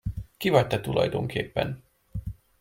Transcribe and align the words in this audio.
Ki 0.37 0.49
vagy 0.49 0.67
te 0.67 0.79
tulajdonképpen? 0.81 1.83